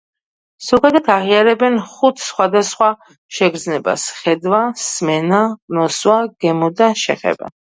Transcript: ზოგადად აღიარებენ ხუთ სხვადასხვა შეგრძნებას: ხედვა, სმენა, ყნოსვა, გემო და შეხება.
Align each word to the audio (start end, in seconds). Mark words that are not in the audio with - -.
ზოგადად 0.67 1.09
აღიარებენ 1.15 1.77
ხუთ 1.91 2.23
სხვადასხვა 2.29 2.89
შეგრძნებას: 3.41 4.07
ხედვა, 4.23 4.63
სმენა, 4.87 5.45
ყნოსვა, 5.75 6.19
გემო 6.47 6.75
და 6.83 6.91
შეხება. 7.05 7.55